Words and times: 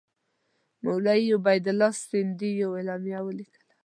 مولوي 0.83 1.27
عبیدالله 1.37 1.91
سندي 2.09 2.49
یوه 2.61 2.75
اعلامیه 2.77 3.19
ولیکله. 3.23 3.71